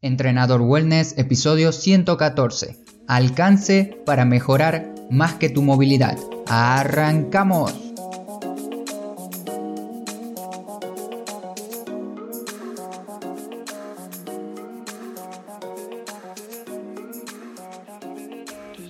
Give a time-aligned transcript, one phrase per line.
[0.00, 2.76] Entrenador Wellness, episodio 114.
[3.08, 6.16] Alcance para mejorar más que tu movilidad.
[6.46, 7.74] ¡Arrancamos!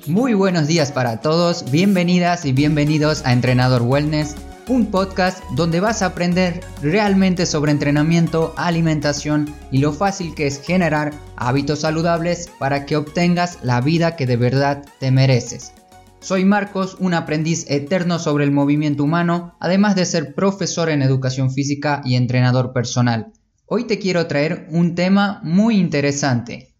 [0.06, 4.36] Muy buenos días para todos, bienvenidas y bienvenidos a Entrenador Wellness
[4.68, 10.60] un podcast donde vas a aprender realmente sobre entrenamiento, alimentación y lo fácil que es
[10.60, 15.72] generar hábitos saludables para que obtengas la vida que de verdad te mereces.
[16.20, 21.50] Soy Marcos, un aprendiz eterno sobre el movimiento humano, además de ser profesor en educación
[21.50, 23.32] física y entrenador personal.
[23.64, 26.74] Hoy te quiero traer un tema muy interesante.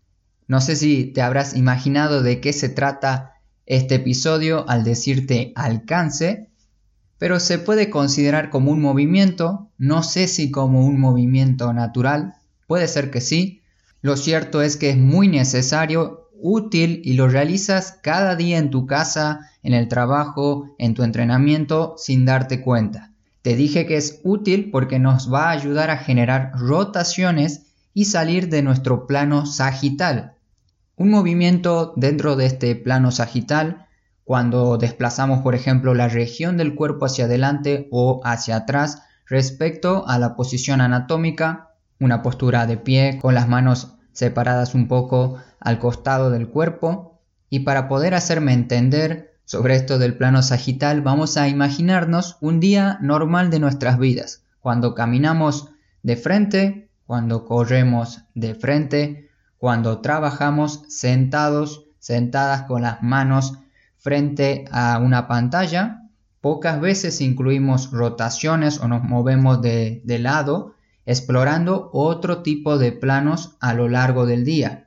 [0.46, 3.32] No sé si te habrás imaginado de qué se trata
[3.64, 6.48] este episodio al decirte alcance,
[7.18, 12.34] pero se puede considerar como un movimiento, no sé si como un movimiento natural,
[12.66, 13.62] puede ser que sí.
[14.00, 18.86] Lo cierto es que es muy necesario, útil y lo realizas cada día en tu
[18.86, 23.12] casa, en el trabajo, en tu entrenamiento sin darte cuenta.
[23.42, 28.48] Te dije que es útil porque nos va a ayudar a generar rotaciones y salir
[28.48, 30.34] de nuestro plano sagital.
[30.96, 33.87] Un movimiento dentro de este plano sagital
[34.28, 40.18] cuando desplazamos, por ejemplo, la región del cuerpo hacia adelante o hacia atrás respecto a
[40.18, 46.28] la posición anatómica, una postura de pie con las manos separadas un poco al costado
[46.30, 47.22] del cuerpo.
[47.48, 52.98] Y para poder hacerme entender sobre esto del plano sagital, vamos a imaginarnos un día
[53.00, 55.70] normal de nuestras vidas, cuando caminamos
[56.02, 63.54] de frente, cuando corremos de frente, cuando trabajamos sentados, sentadas con las manos
[63.98, 66.02] frente a una pantalla.
[66.40, 70.74] Pocas veces incluimos rotaciones o nos movemos de, lado,
[71.04, 74.86] explorando otro tipo de planos a lo largo del día.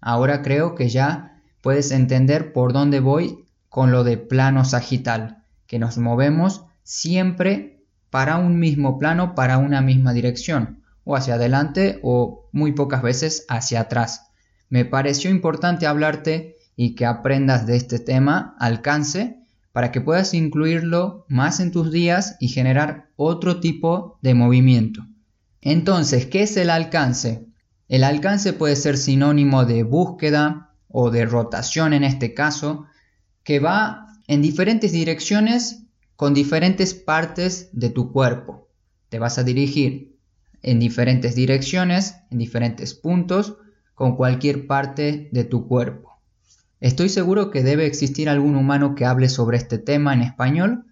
[0.00, 5.78] Ahora creo que ya puedes entender por dónde voy con lo de plano sagital, que
[5.78, 12.48] nos movemos siempre para un mismo plano, para una misma dirección, o hacia adelante o
[12.52, 14.30] muy pocas veces hacia atrás.
[14.68, 19.38] Me pareció importante hablarte y que aprendas de este tema alcance
[19.72, 25.04] para que puedas incluirlo más en tus días y generar otro tipo de movimiento.
[25.60, 27.46] Entonces, ¿qué es el alcance?
[27.88, 32.86] El alcance puede ser sinónimo de búsqueda o de rotación en este caso,
[33.42, 35.84] que va en diferentes direcciones
[36.16, 38.68] con diferentes partes de tu cuerpo.
[39.08, 40.16] Te vas a dirigir
[40.62, 43.58] en diferentes direcciones, en diferentes puntos,
[43.94, 46.13] con cualquier parte de tu cuerpo.
[46.84, 50.84] Estoy seguro que debe existir algún humano que hable sobre este tema en español,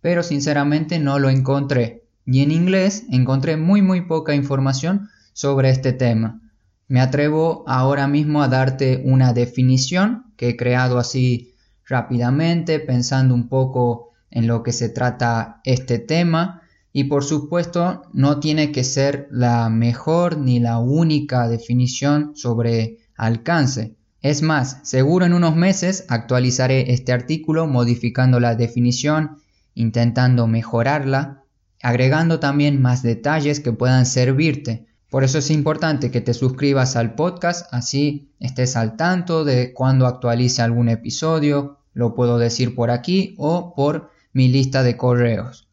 [0.00, 2.02] pero sinceramente no lo encontré.
[2.24, 6.40] Y en inglés encontré muy muy poca información sobre este tema.
[6.88, 13.48] Me atrevo ahora mismo a darte una definición que he creado así rápidamente, pensando un
[13.48, 16.62] poco en lo que se trata este tema.
[16.92, 23.95] Y por supuesto no tiene que ser la mejor ni la única definición sobre alcance.
[24.26, 29.38] Es más, seguro en unos meses actualizaré este artículo modificando la definición,
[29.76, 31.44] intentando mejorarla,
[31.80, 34.88] agregando también más detalles que puedan servirte.
[35.10, 40.08] Por eso es importante que te suscribas al podcast, así estés al tanto de cuando
[40.08, 45.68] actualice algún episodio, lo puedo decir por aquí o por mi lista de correos.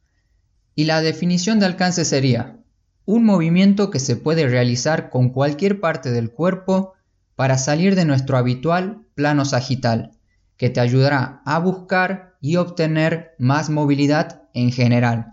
[0.75, 2.59] Y la definición de alcance sería
[3.05, 6.93] un movimiento que se puede realizar con cualquier parte del cuerpo
[7.35, 10.11] para salir de nuestro habitual plano sagital,
[10.57, 15.31] que te ayudará a buscar y obtener más movilidad en general.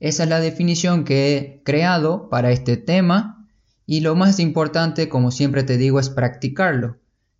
[0.00, 3.48] Esa es la definición que he creado para este tema
[3.86, 6.98] y lo más importante, como siempre te digo, es practicarlo.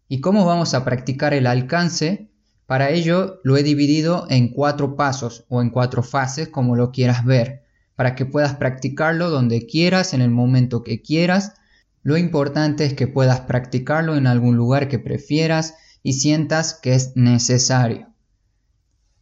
[0.09, 2.31] ¿Y cómo vamos a practicar el alcance?
[2.67, 7.25] Para ello lo he dividido en cuatro pasos o en cuatro fases, como lo quieras
[7.25, 7.65] ver,
[7.97, 11.55] para que puedas practicarlo donde quieras, en el momento que quieras,
[12.03, 17.17] lo importante es que puedas practicarlo en algún lugar que prefieras y sientas que es
[17.17, 18.09] necesario.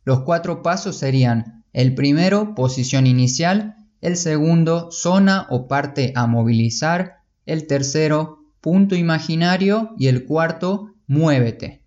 [0.05, 7.19] Los cuatro pasos serían el primero, posición inicial, el segundo, zona o parte a movilizar,
[7.45, 11.85] el tercero, punto imaginario y el cuarto, muévete.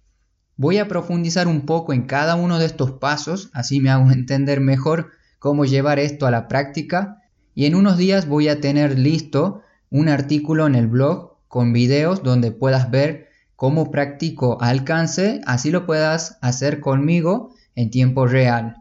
[0.56, 4.62] Voy a profundizar un poco en cada uno de estos pasos, así me hago entender
[4.62, 7.17] mejor cómo llevar esto a la práctica
[7.56, 9.62] y en unos días voy a tener listo
[9.93, 15.85] un artículo en el blog con videos donde puedas ver cómo practico alcance, así lo
[15.85, 18.77] puedas hacer conmigo en tiempo real.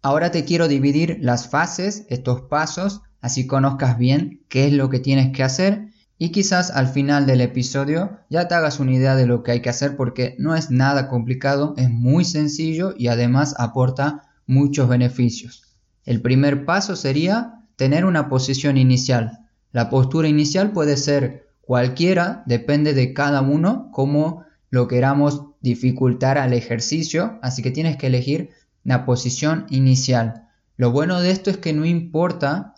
[0.00, 5.00] Ahora te quiero dividir las fases, estos pasos, así conozcas bien qué es lo que
[5.00, 9.26] tienes que hacer y quizás al final del episodio ya te hagas una idea de
[9.26, 13.56] lo que hay que hacer porque no es nada complicado, es muy sencillo y además
[13.58, 15.76] aporta muchos beneficios.
[16.04, 19.41] El primer paso sería tener una posición inicial.
[19.72, 26.52] La postura inicial puede ser cualquiera, depende de cada uno cómo lo queramos dificultar al
[26.52, 28.50] ejercicio, así que tienes que elegir
[28.84, 30.48] la posición inicial.
[30.76, 32.74] Lo bueno de esto es que no importa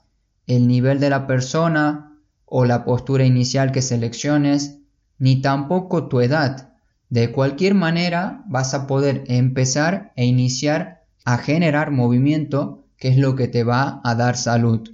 [0.46, 2.14] el nivel de la persona,
[2.56, 4.78] o la postura inicial que selecciones,
[5.18, 6.72] ni tampoco tu edad.
[7.10, 13.34] De cualquier manera vas a poder empezar e iniciar a generar movimiento, que es lo
[13.34, 14.93] que te va a dar salud.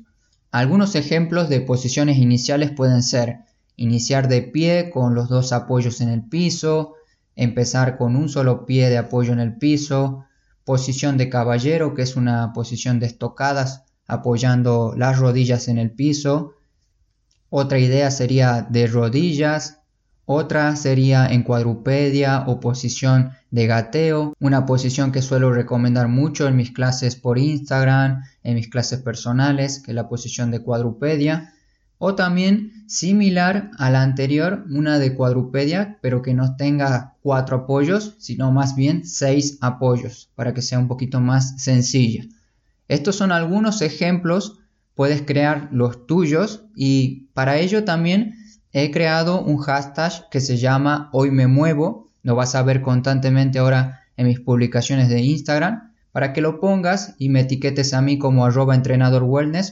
[0.50, 3.40] Algunos ejemplos de posiciones iniciales pueden ser
[3.76, 6.94] iniciar de pie con los dos apoyos en el piso,
[7.36, 10.24] empezar con un solo pie de apoyo en el piso,
[10.64, 16.54] posición de caballero, que es una posición de estocadas apoyando las rodillas en el piso,
[17.52, 19.79] otra idea sería de rodillas,
[20.32, 26.54] otra sería en cuadrupedia o posición de gateo, una posición que suelo recomendar mucho en
[26.54, 31.52] mis clases por Instagram, en mis clases personales, que es la posición de cuadrupedia,
[31.98, 38.14] o también similar a la anterior, una de cuadrupedia, pero que no tenga cuatro apoyos,
[38.18, 42.22] sino más bien seis apoyos, para que sea un poquito más sencilla.
[42.86, 44.60] Estos son algunos ejemplos
[45.00, 48.34] puedes crear los tuyos y para ello también
[48.72, 53.58] he creado un hashtag que se llama hoy me muevo, lo vas a ver constantemente
[53.58, 58.18] ahora en mis publicaciones de Instagram para que lo pongas y me etiquetes a mí
[58.18, 59.24] como arroba entrenador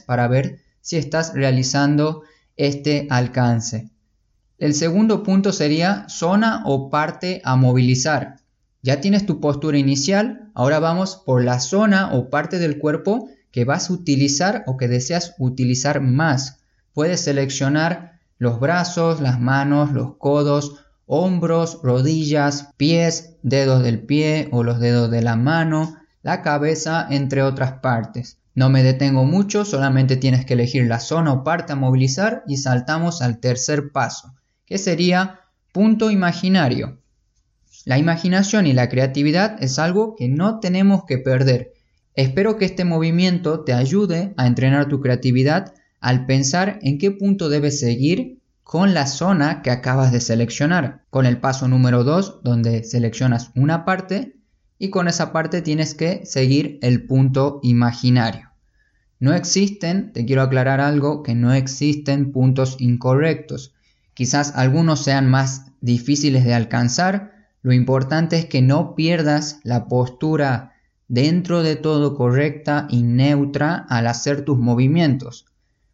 [0.05, 2.23] para ver si estás realizando
[2.57, 3.89] este alcance.
[4.57, 8.37] El segundo punto sería zona o parte a movilizar.
[8.81, 13.65] Ya tienes tu postura inicial, ahora vamos por la zona o parte del cuerpo que
[13.65, 16.59] vas a utilizar o que deseas utilizar más.
[16.93, 24.63] Puedes seleccionar los brazos, las manos, los codos, hombros, rodillas, pies, dedos del pie o
[24.63, 28.39] los dedos de la mano, la cabeza, entre otras partes.
[28.55, 32.57] No me detengo mucho, solamente tienes que elegir la zona o parte a movilizar y
[32.57, 34.33] saltamos al tercer paso,
[34.65, 35.41] que sería
[35.71, 36.97] punto imaginario.
[37.85, 41.73] La imaginación y la creatividad es algo que no tenemos que perder
[42.19, 47.49] Espero que este movimiento te ayude a entrenar tu creatividad al pensar en qué punto
[47.49, 51.03] debes seguir con la zona que acabas de seleccionar.
[51.09, 54.35] Con el paso número 2, donde seleccionas una parte
[54.77, 58.49] y con esa parte tienes que seguir el punto imaginario.
[59.19, 63.73] No existen, te quiero aclarar algo, que no existen puntos incorrectos.
[64.13, 70.73] Quizás algunos sean más difíciles de alcanzar, lo importante es que no pierdas la postura
[71.09, 75.45] dentro de todo correcta y neutra al hacer tus movimientos.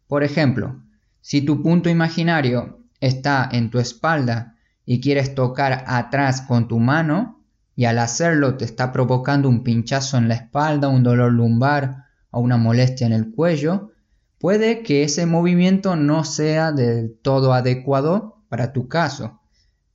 [0.08, 0.82] Por ejemplo,
[1.20, 7.42] si tu punto imaginario está en tu espalda y quieres tocar atrás con tu mano
[7.74, 12.40] y al hacerlo te está provocando un pinchazo en la espalda, un dolor lumbar o
[12.40, 13.92] una molestia en el cuello,
[14.38, 19.40] puede que ese movimiento no sea del todo adecuado para tu caso.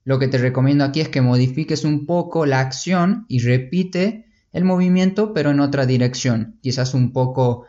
[0.03, 4.65] Lo que te recomiendo aquí es que modifiques un poco la acción y repite el
[4.65, 7.65] movimiento, pero en otra dirección, quizás un poco,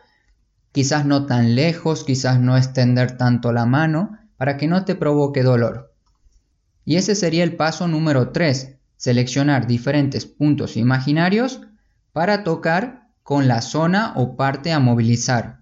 [0.73, 5.43] quizás no tan lejos, quizás no extender tanto la mano, para que no te provoque
[5.43, 5.93] dolor.
[6.83, 11.61] Y ese sería el paso número 3, seleccionar diferentes puntos imaginarios
[12.11, 15.61] para tocar con la zona o parte a movilizar.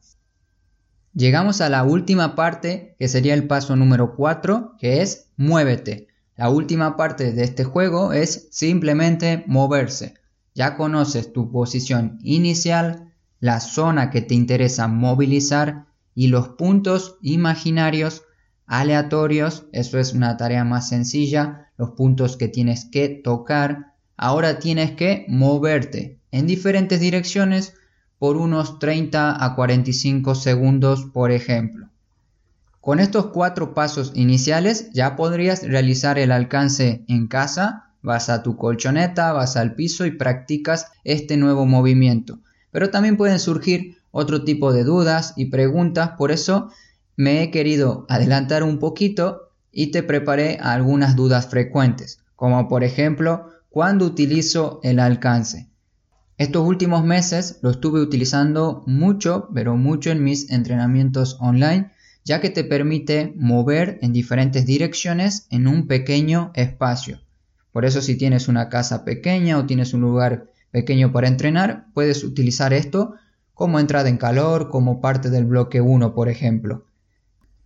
[1.14, 6.08] Llegamos a la última parte, que sería el paso número 4, que es muévete.
[6.38, 10.14] La última parte de este juego es simplemente moverse.
[10.56, 13.11] Ya conoces tu posición inicial,
[13.42, 18.24] la zona que te interesa movilizar y los puntos imaginarios
[18.68, 19.66] aleatorios.
[19.74, 21.68] Eso es una tarea más sencilla.
[21.78, 23.96] Los puntos que tienes que tocar.
[24.16, 27.74] Ahora tienes que moverte en diferentes direcciones
[28.18, 31.90] por unos 30 a 45 segundos, por ejemplo.
[32.80, 38.58] Con estos cuatro pasos iniciales ya podrías realizar el alcance en casa Vas a tu
[38.58, 42.40] colchoneta, vas al piso y practicas este nuevo movimiento.
[42.72, 46.70] Pero también pueden surgir otro tipo de dudas y preguntas, por eso
[47.16, 53.48] me he querido adelantar un poquito y te preparé algunas dudas frecuentes, como por ejemplo,
[53.70, 55.70] ¿cuándo utilizo el alcance?
[56.38, 61.92] Estos últimos meses lo estuve utilizando mucho, pero mucho en mis entrenamientos online,
[62.26, 67.20] ya que te permite mover en diferentes direcciones en un pequeño espacio.
[67.72, 72.24] Por eso si tienes una casa pequeña o tienes un lugar pequeño para entrenar, puedes
[72.24, 73.16] utilizar esto
[73.54, 76.86] como entrada en calor, como parte del bloque 1, por ejemplo.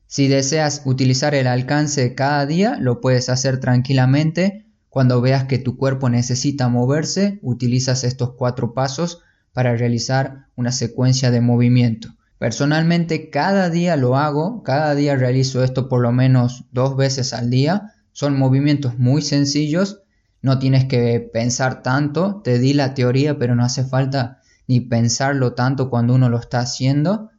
[0.08, 4.66] Si deseas utilizar el alcance cada día, lo puedes hacer tranquilamente.
[4.90, 9.22] Cuando veas que tu cuerpo necesita moverse, utilizas estos cuatro pasos
[9.54, 12.10] para realizar una secuencia de movimiento.
[12.38, 17.50] Personalmente cada día lo hago, cada día realizo esto por lo menos dos veces al
[17.50, 17.94] día.
[18.12, 20.04] Son movimientos muy sencillos,
[20.46, 25.54] no tienes que pensar tanto, te di la teoría pero no hace falta ni pensarlo
[25.54, 27.32] tanto cuando uno lo está haciendo.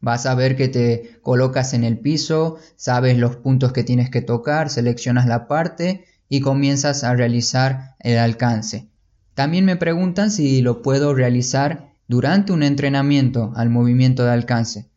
[0.00, 4.22] Vas a ver que te colocas en el piso, sabes los puntos que tienes que
[4.22, 8.88] tocar, seleccionas la parte y comienzas a realizar el alcance.
[9.34, 14.88] También me preguntan si lo puedo realizar durante un entrenamiento al movimiento de alcance.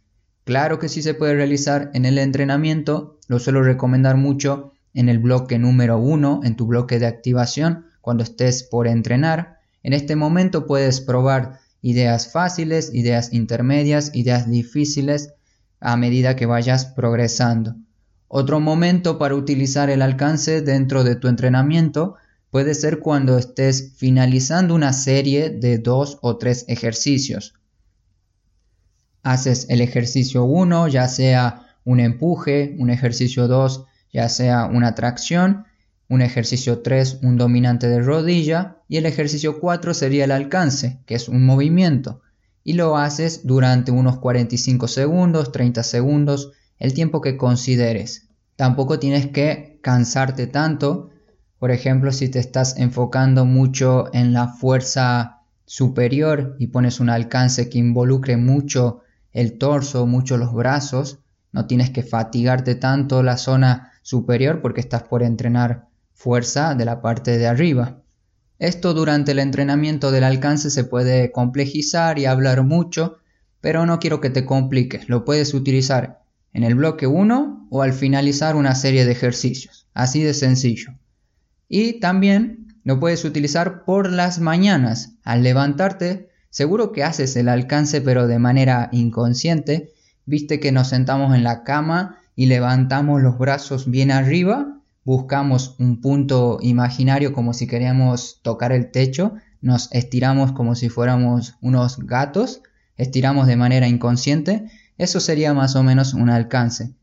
[0.45, 5.19] Claro que sí se puede realizar en el entrenamiento, lo suelo recomendar mucho en el
[5.19, 9.60] bloque número 1, en tu bloque de activación, cuando estés por entrenar.
[9.83, 15.33] En este momento puedes probar ideas fáciles, ideas intermedias, ideas difíciles
[15.79, 17.75] a medida que vayas progresando.
[18.27, 22.15] Otro momento para utilizar el alcance dentro de tu entrenamiento
[22.50, 27.55] puede ser cuando estés finalizando una serie de dos o tres ejercicios.
[29.24, 35.65] Haces el ejercicio 1, ya sea un empuje, un ejercicio 2, ya sea una tracción,
[36.09, 41.15] un ejercicio 3 un dominante de rodilla y el ejercicio 4 sería el alcance, que
[41.15, 42.21] es un movimiento,
[42.63, 48.27] y lo haces durante unos 45 segundos, 30 segundos, el tiempo que consideres.
[48.55, 51.09] Tampoco tienes que cansarte tanto,
[51.59, 57.69] por ejemplo, si te estás enfocando mucho en la fuerza superior y pones un alcance
[57.69, 59.01] que involucre mucho
[59.31, 61.19] el torso, mucho los brazos,
[61.51, 67.01] no tienes que fatigarte tanto la zona superior porque estás por entrenar fuerza de la
[67.01, 68.01] parte de arriba.
[68.60, 73.17] Esto durante el entrenamiento del alcance se puede complejizar y hablar mucho,
[73.60, 76.22] pero no quiero que te compliques, lo puedes utilizar
[76.53, 80.93] en el bloque 1 o al finalizar una serie de ejercicios, así de sencillo.
[81.67, 88.01] Y también lo puedes utilizar por las mañanas, al levantarte, seguro que haces el alcance
[88.01, 89.91] pero de manera inconsciente,
[90.25, 96.00] viste que nos sentamos en la cama y levantamos los brazos bien arriba buscamos un
[96.01, 102.61] punto imaginario como si queríamos tocar el techo, nos estiramos como si fuéramos unos gatos,
[102.97, 104.65] estiramos de manera inconsciente,
[104.97, 106.93] eso sería más o menos un alcance.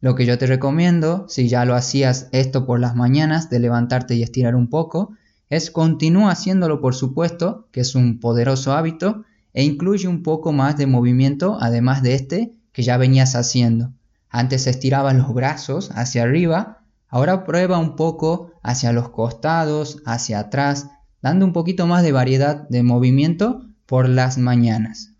[0.00, 4.14] Lo que yo te recomiendo, si ya lo hacías esto por las mañanas, de levantarte
[4.16, 5.12] y estirar un poco,
[5.48, 10.76] es continúa haciéndolo por supuesto, que es un poderoso hábito, e incluye un poco más
[10.76, 13.92] de movimiento además de este que ya venías haciendo.
[14.34, 20.88] Antes estirabas los brazos hacia arriba, Ahora prueba un poco hacia los costados, hacia atrás,
[21.22, 25.12] dando un poquito más de variedad de movimiento por las mañanas.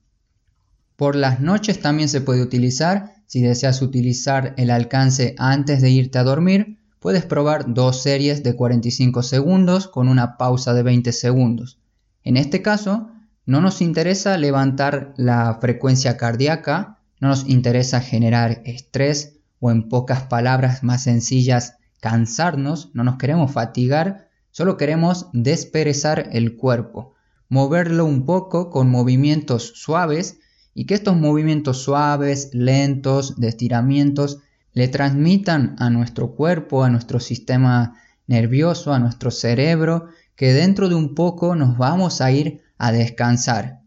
[0.97, 3.14] Por las noches también se puede utilizar.
[3.26, 8.56] Si deseas utilizar el alcance antes de irte a dormir, puedes probar dos series de
[8.56, 11.78] 45 segundos con una pausa de 20 segundos.
[12.25, 13.12] En este caso,
[13.47, 20.25] no nos interesa levantar la frecuencia cardíaca, no nos interesa generar estrés o en pocas
[20.25, 27.14] palabras más sencillas cansarnos, no nos queremos fatigar, solo queremos desperezar el cuerpo,
[27.49, 30.38] moverlo un poco con movimientos suaves
[30.75, 34.40] y que estos movimientos suaves, lentos, de estiramientos,
[34.75, 37.94] le transmitan a nuestro cuerpo, a nuestro sistema
[38.26, 43.80] nervioso, a nuestro cerebro, que dentro de un poco nos vamos a ir a descansar.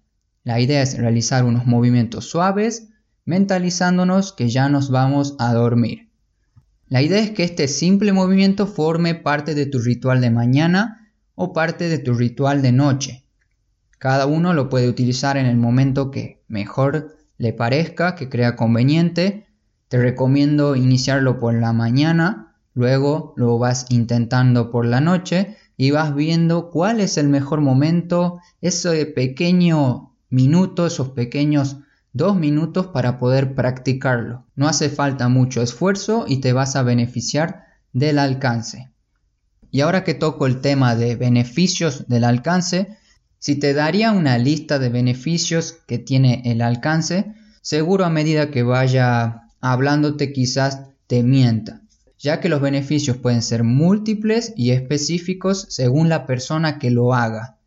[0.43, 2.86] La idea es realizar unos movimientos suaves,
[3.27, 6.07] mentalizándonos que ya nos vamos a dormir.
[6.87, 11.51] La idea es que este simple movimiento forme parte de tu ritual de mañana o
[11.51, 13.25] parte de tu ritual de noche.
[13.99, 19.47] Cada uno lo puede utilizar en el momento que mejor le parezca, que crea conveniente.
[19.89, 26.15] Te recomiendo iniciarlo por la mañana, luego lo vas intentando por la noche y vas
[26.15, 31.77] viendo cuál es el mejor momento, ese pequeño minuto, esos pequeños
[32.17, 34.45] dos minutos para poder practicarlo.
[34.55, 38.91] No hace falta mucho esfuerzo y te vas a beneficiar del alcance.
[39.71, 42.97] Y ahora que toco el tema de beneficios del alcance,
[43.39, 48.63] si te daría una lista de beneficios que tiene el alcance, seguro a medida que
[48.63, 51.81] vaya hablándote quizás te mienta,
[52.17, 57.57] ya que los beneficios pueden ser múltiples y específicos según la persona que lo haga.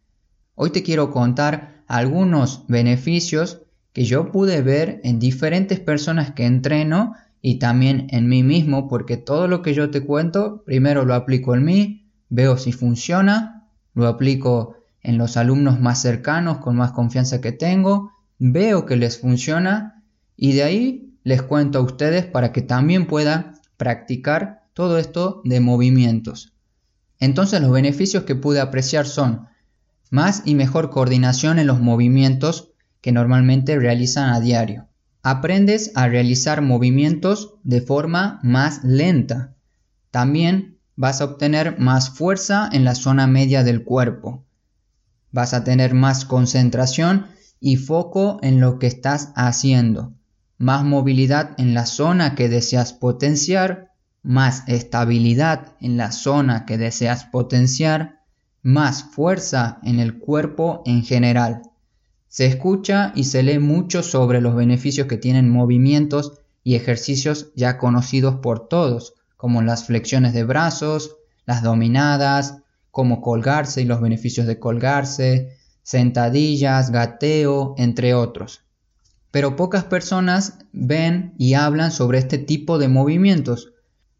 [0.54, 3.59] Hoy te quiero contar algunos beneficios
[3.92, 9.16] que yo pude ver en diferentes personas que entreno y también en mí mismo, porque
[9.16, 14.06] todo lo que yo te cuento, primero lo aplico en mí, veo si funciona, lo
[14.06, 20.04] aplico en los alumnos más cercanos, con más confianza que tengo, veo que les funciona
[20.36, 25.60] y de ahí les cuento a ustedes para que también puedan practicar todo esto de
[25.60, 26.52] movimientos.
[27.18, 29.48] Entonces los beneficios que pude apreciar son
[30.10, 32.69] más y mejor coordinación en los movimientos
[33.00, 34.88] que normalmente realizan a diario.
[35.22, 39.54] Aprendes a realizar movimientos de forma más lenta.
[40.10, 44.44] También vas a obtener más fuerza en la zona media del cuerpo.
[45.30, 47.26] Vas a tener más concentración
[47.60, 50.14] y foco en lo que estás haciendo.
[50.58, 53.92] Más movilidad en la zona que deseas potenciar.
[54.22, 58.20] Más estabilidad en la zona que deseas potenciar.
[58.62, 61.62] Más fuerza en el cuerpo en general.
[62.30, 67.76] Se escucha y se lee mucho sobre los beneficios que tienen movimientos y ejercicios ya
[67.76, 72.58] conocidos por todos, como las flexiones de brazos, las dominadas,
[72.92, 78.62] cómo colgarse y los beneficios de colgarse, sentadillas, gateo, entre otros.
[79.32, 83.72] Pero pocas personas ven y hablan sobre este tipo de movimientos.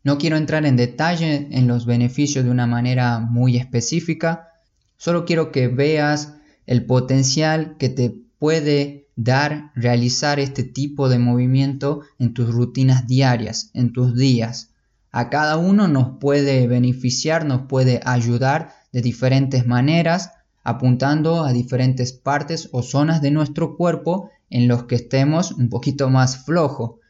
[0.02, 4.48] No quiero entrar en detalle en los beneficios de una manera muy específica,
[4.96, 12.00] solo quiero que veas el potencial que te puede dar realizar este tipo de movimiento
[12.18, 14.70] en tus rutinas diarias, en tus días
[15.12, 20.30] a cada uno nos puede beneficiar, nos puede ayudar de diferentes maneras,
[20.62, 26.10] apuntando a diferentes partes o zonas de nuestro cuerpo en los que estemos un poquito
[26.10, 27.00] más flojo.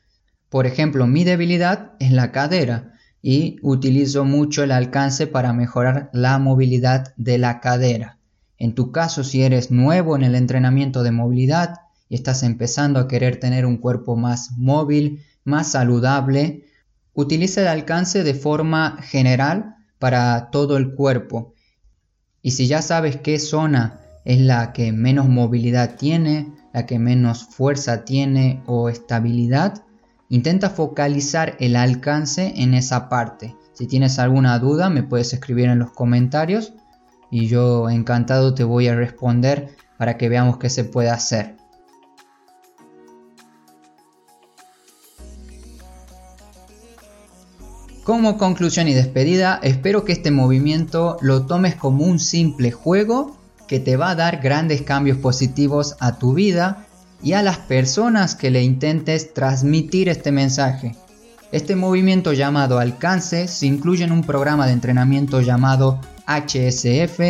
[0.49, 6.39] Por ejemplo, mi debilidad es la cadera y utilizo mucho el alcance para mejorar la
[6.39, 8.19] movilidad de la cadera.
[8.61, 13.09] En tu caso, si eres nuevo en el entrenamiento de movilidad y estás empezando a
[13.09, 16.65] querer tener un cuerpo más móvil, más saludable,
[17.13, 21.55] Utiliza el alcance de forma general para todo el cuerpo.
[22.41, 27.45] Y si ya sabes qué zona es la que menos movilidad tiene, la que menos
[27.45, 29.83] fuerza tiene o estabilidad,
[30.29, 33.57] intenta focalizar el alcance en esa parte.
[33.73, 36.73] Si tienes alguna duda me puedes escribir en los comentarios
[37.31, 41.57] y yo encantado te voy a responder para que veamos qué se puede hacer.
[48.05, 53.37] Como conclusión y despedida, espero que este movimiento lo tomes como un simple juego
[53.69, 56.87] que te va a dar grandes cambios positivos a tu vida
[57.23, 60.97] y a las personas que le intentes transmitir este mensaje.
[61.53, 67.21] Este movimiento llamado alcance se incluye en un programa de entrenamiento llamado HSF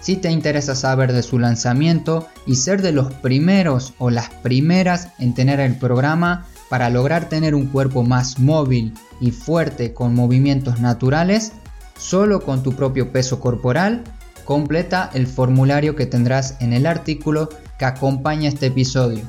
[0.00, 5.08] si te interesa saber de su lanzamiento y ser de los primeros o las primeras
[5.18, 10.80] en tener el programa para lograr tener un cuerpo más móvil y fuerte con movimientos
[10.80, 11.52] naturales,
[11.98, 14.04] solo con tu propio peso corporal,
[14.44, 19.22] completa el formulario que tendrás en el artículo que acompaña este episodio.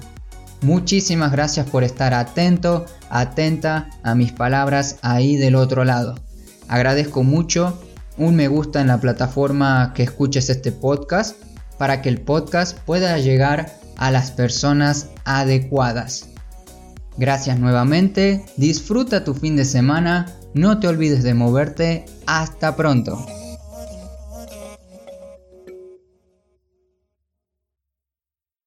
[0.62, 6.16] Muchísimas gracias por estar atento, atenta a mis palabras ahí del otro lado.
[6.68, 7.80] Agradezco mucho
[8.20, 11.42] un me gusta en la plataforma que escuches este podcast
[11.78, 16.28] para que el podcast pueda llegar a las personas adecuadas.
[17.18, 23.26] Gracias nuevamente, disfruta tu fin de semana, no te olvides de moverte, hasta pronto.